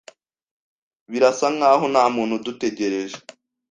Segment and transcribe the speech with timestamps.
[1.11, 3.17] Birasa nkaho ntamuntu udutegereje.